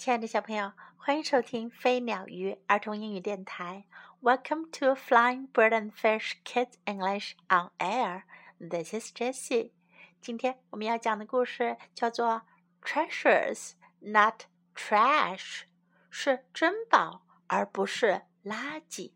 [0.00, 3.84] 亲爱的小朋友，欢迎收听飞鸟鱼儿童英语电台。
[4.20, 8.22] Welcome to Flying Bird and Fish Kids English on Air.
[8.58, 9.72] This is Jessie.
[10.20, 12.42] 今天我们要讲的故事叫做
[12.82, 14.44] Treasures, Not
[14.74, 15.62] Trash，
[16.10, 19.12] 是珍宝而不是垃圾。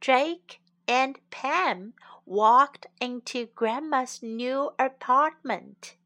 [0.00, 1.94] Jake and Pam
[2.26, 5.96] walked into Grandma's new apartment.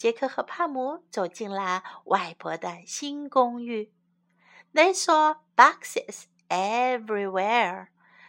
[0.00, 3.92] 杰克和帕姆走进了外婆的新公寓。
[4.74, 7.88] They saw boxes everywhere。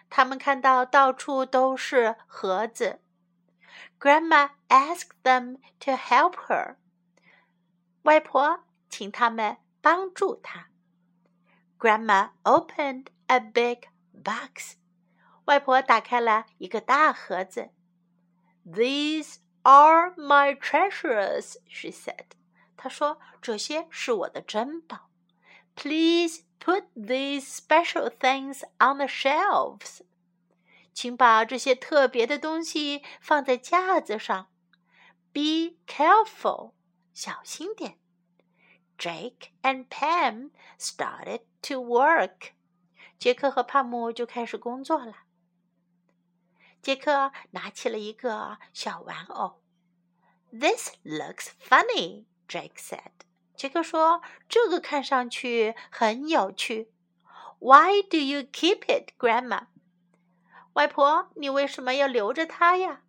[0.10, 3.02] 他们看到到处都是盒子。
[4.00, 6.76] Grandma asked them to help her。
[8.04, 10.68] 外婆请他们帮助她。
[11.78, 14.76] Grandma opened a big box。
[15.46, 17.70] 外婆打开了一个大盒子。
[18.66, 22.32] These are my treasures," she said.
[22.76, 25.10] 她说：“这些是我的珍宝。
[25.76, 30.02] Please put these special things on the shelves.
[30.94, 34.48] 请把这些特别的东西放在架子上。
[35.32, 36.74] Be careful，
[37.14, 38.00] 小心点。
[38.98, 40.50] Jake and Pam
[40.80, 42.54] started to work.
[43.20, 45.18] 杰克和帕姆就开始工作了。
[46.83, 49.63] 杰克拿起了一个小玩偶。
[50.51, 53.13] This looks funny, Jake said.
[53.57, 56.93] 杰克说：“这个看上去很有趣。”
[57.61, 59.67] Why do you keep it, Grandma?
[60.73, 63.03] 外婆，你为什么要留着它呀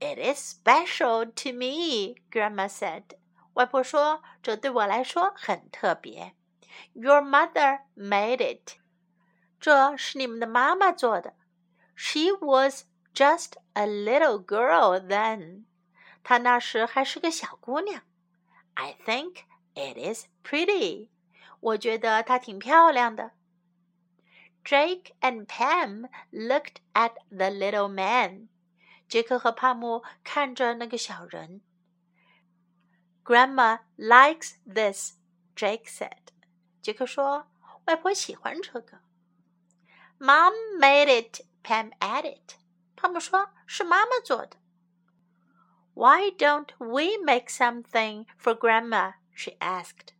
[0.00, 3.04] ？It is special to me, Grandma said.
[3.52, 6.34] 外婆说：“这对我来说很特别。”
[6.92, 8.78] Your mother made it.
[9.60, 11.34] 这是你们的妈妈做的。
[11.95, 15.65] she was just a little girl then.
[16.23, 18.03] 她那时还是个小姑娘。
[18.75, 19.43] I think
[19.75, 21.09] it is pretty.
[21.59, 23.31] 我觉得她挺漂亮的。
[24.63, 28.47] Jake and Pam looked at the little man.
[29.07, 31.61] 杰克和帕姆看着那个小人。
[33.23, 35.17] Grandma likes this,
[35.55, 36.29] Jake said.
[36.81, 37.45] 杰克说：“
[37.85, 39.01] 外婆喜欢这个。”
[40.19, 42.55] Mom made it Pam added.
[42.95, 44.57] 汤姆说：“是妈妈做的。”
[45.93, 49.13] Why don't we make something for Grandma?
[49.33, 50.13] She asked.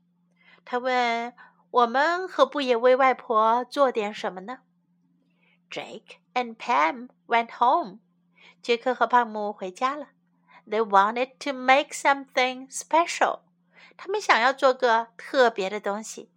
[0.66, 1.34] 她问：“
[1.72, 4.60] 我们何不也为外婆做点什么呢？”
[5.70, 8.00] Jake and Pam went home.
[8.62, 10.10] 杰克和帕姆回家了。
[10.68, 13.40] They wanted to make something special.
[13.98, 16.30] 他们想要做个特别的东西。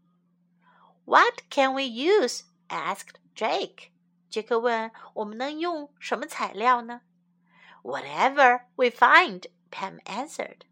[1.04, 2.42] What can we use?
[2.68, 3.90] asked Jake.
[4.28, 10.62] 杰克问：“我们能用什么材料呢？”“Whatever we find,” Pam answered.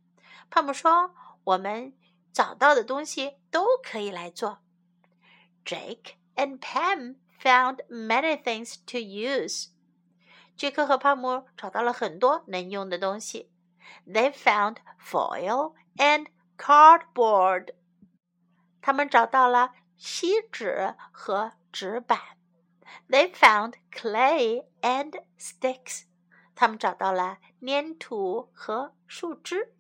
[0.51, 1.93] 帕姆说：“我们
[2.33, 4.59] 找到的东西都可以来做。”
[5.65, 9.69] Jake and Pam found many things to use.
[10.57, 13.51] 杰克和帕姆找到了很多能用的东西。
[14.07, 16.27] They found foil and
[16.57, 17.75] cardboard.
[18.81, 22.19] 他们找到了锡纸和纸板。
[23.09, 26.05] they found clay and sticks.
[26.55, 29.75] 他们找到了粘土和树枝。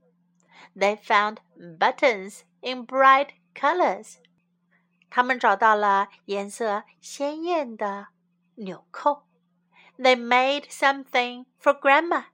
[0.74, 1.38] They found
[1.78, 4.16] buttons in bright colors.
[5.10, 8.08] 他们找到了颜色鲜艳的
[8.56, 9.26] 纽扣。
[9.98, 12.24] They made something for Grandma.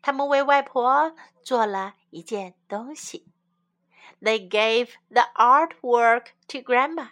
[0.00, 3.26] 他们为外婆做了一件东西。
[4.20, 7.10] They gave the artwork to Grandma.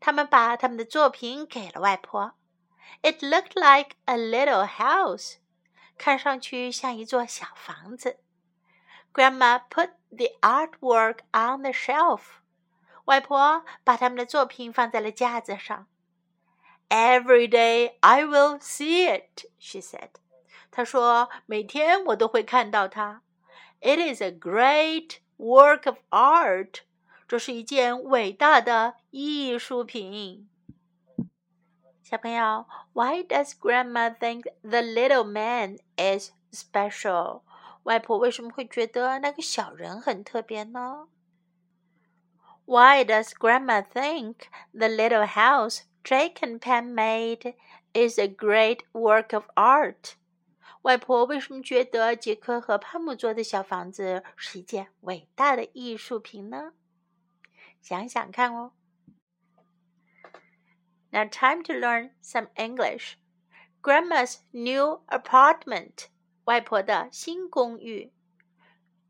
[0.00, 2.34] 他们把他们的作品给了外婆。
[3.02, 5.36] it looked like a little house.
[5.96, 8.18] 看上去像一座小房子。
[9.12, 12.20] Grandma put the artwork on the shelf.
[13.04, 15.86] 外婆把他们的作品放在了架子上。
[16.88, 20.10] Every day I will see it, she said.
[20.70, 23.22] 她说每天我都会看到它。
[23.80, 26.80] It is a great work of art.
[27.28, 30.48] 这是一件伟大的艺术品。
[32.11, 37.43] 小朋友，Why does Grandma think the little man is special？
[37.83, 41.07] 外婆为什么会觉得那个小人很特别呢
[42.65, 44.35] ？Why does Grandma think
[44.73, 47.53] the little house Jake and Pam made
[47.93, 50.15] is a great work of art？
[50.81, 56.73] 外婆为什么觉得杰克和潘姆做的小房子是一件伟大的艺术品呢？
[57.81, 58.73] 想想看哦。
[61.12, 63.16] Now, time to learn some English.
[63.82, 66.08] Grandma's new apartment.
[66.44, 68.12] 外婆的新公寓。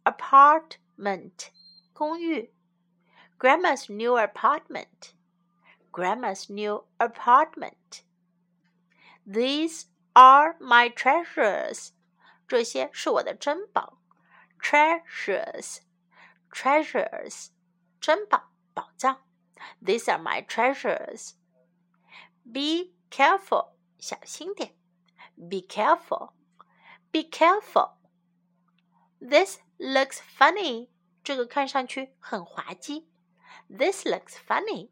[0.04, 1.50] Apartment.
[1.92, 2.52] 公寓。
[3.38, 5.12] Grandma's new apartment.
[5.92, 8.02] Grandma's new apartment.
[9.26, 11.90] These are my treasures.
[12.46, 13.98] 这些是我的珍宝。
[14.58, 15.80] Treasures,
[16.50, 17.48] treasures，
[18.00, 19.22] 珍宝，宝藏。
[19.84, 21.34] These are my treasures.
[22.44, 24.74] Be careful，小心点。
[25.36, 26.32] Be careful,
[27.10, 27.92] be careful.
[29.20, 30.88] This looks funny.
[31.22, 33.08] 这个看上去很滑稽。
[33.68, 34.90] This looks funny.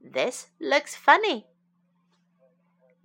[0.00, 1.46] This looks funny.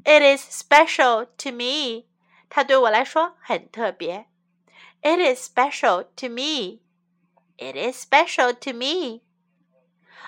[0.04, 2.06] It is special to me.
[2.50, 4.28] 它对我来说很特别。
[5.01, 6.81] It is special to me.
[7.57, 9.22] It is special to me.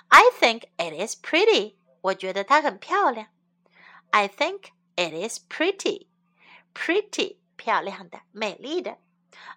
[0.10, 1.76] I think it is pretty.
[2.02, 3.28] 我觉得它很漂亮。
[4.12, 6.08] I think it is pretty.
[6.74, 8.98] Pretty 漂亮的、美丽的。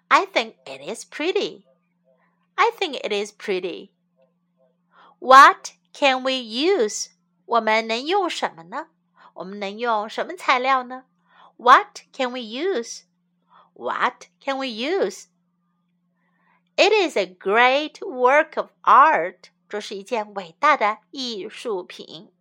[0.07, 1.63] I think it is pretty.
[2.55, 3.91] I think it is pretty.
[5.19, 7.09] What can we use?
[7.45, 8.87] 我们能用什么呢？
[9.33, 11.05] 我们能用什么材料呢？
[11.57, 13.03] What can we use?
[13.73, 15.25] What can we use?
[16.77, 19.49] It is a great work of art.
[19.67, 22.31] 这是一件伟大的艺术品。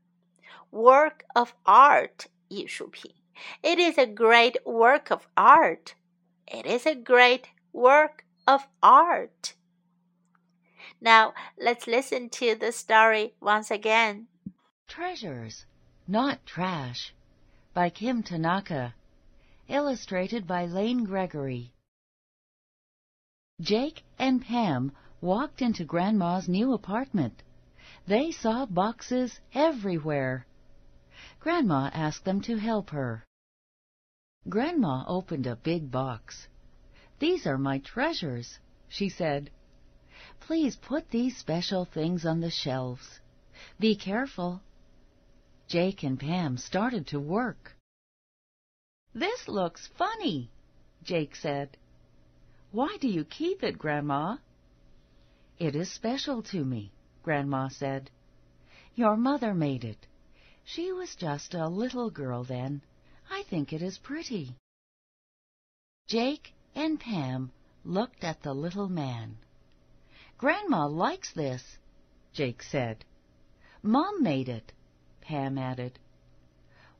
[0.70, 3.14] Work of art，艺术品。
[3.62, 5.94] It is a great work of art.
[6.46, 9.54] It is a great work of art.
[11.00, 14.26] Now let's listen to the story once again.
[14.88, 15.66] Treasures,
[16.06, 17.14] Not Trash
[17.72, 18.94] by Kim Tanaka.
[19.68, 21.72] Illustrated by Lane Gregory.
[23.60, 27.42] Jake and Pam walked into Grandma's new apartment.
[28.06, 30.46] They saw boxes everywhere.
[31.39, 33.25] Grandma asked them to help her.
[34.47, 36.47] Grandma opened a big box.
[37.19, 39.49] These are my treasures, she said.
[40.41, 43.19] Please put these special things on the shelves.
[43.79, 44.61] Be careful.
[45.67, 47.75] Jake and Pam started to work.
[49.13, 50.49] This looks funny,
[51.03, 51.77] Jake said.
[52.71, 54.37] Why do you keep it, Grandma?
[55.57, 56.91] It is special to me,
[57.23, 58.11] Grandma said.
[58.95, 60.05] Your mother made it.
[60.71, 62.83] She was just a little girl then.
[63.27, 64.55] I think it is pretty.
[66.05, 67.51] Jake and Pam
[67.83, 69.39] looked at the little man.
[70.37, 71.79] Grandma likes this,
[72.33, 73.03] Jake said.
[73.81, 74.71] Mom made it,
[75.21, 75.97] Pam added.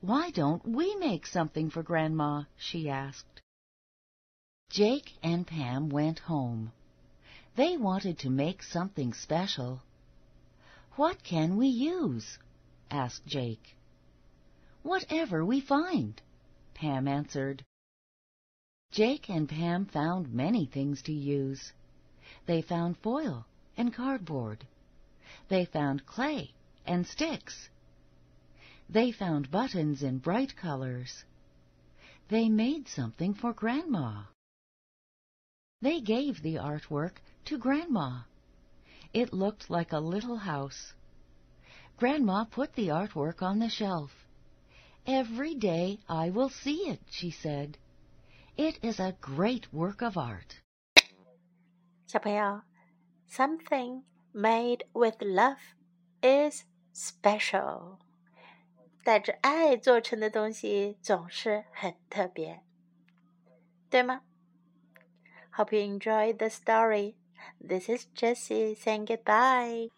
[0.01, 2.45] Why don't we make something for Grandma?
[2.57, 3.39] she asked.
[4.72, 6.72] Jake and Pam went home.
[7.56, 9.83] They wanted to make something special.
[10.95, 12.39] What can we use?
[12.91, 13.75] Asked Jake.
[14.83, 16.21] Whatever we find,
[16.74, 17.63] Pam answered.
[18.91, 21.74] Jake and Pam found many things to use.
[22.45, 23.45] They found foil
[23.77, 24.65] and cardboard.
[25.47, 26.53] They found clay
[26.86, 27.69] and sticks.
[28.89, 31.24] They found buttons in bright colors.
[32.30, 34.24] They made something for Grandma.
[35.81, 38.21] They gave the artwork to Grandma.
[39.13, 40.94] It looked like a little house.
[41.99, 44.11] Grandma put the artwork on the shelf.
[45.06, 47.79] Every day I will see it, she said.
[48.56, 50.62] It is a great work of art.
[52.06, 52.62] 小朋友，
[53.29, 55.59] something made with love
[56.23, 57.99] is special。
[59.04, 62.62] 带着爱做成的东西总是很特别，
[63.90, 64.23] 对吗？
[65.57, 67.14] Hope you enjoyed the story.
[67.61, 69.90] This is Jessie saying goodbye.